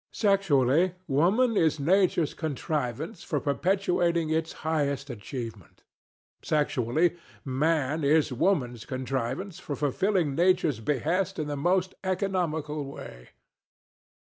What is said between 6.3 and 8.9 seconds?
Sexually, Man is Woman's